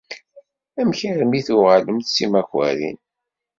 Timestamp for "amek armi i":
0.79-1.41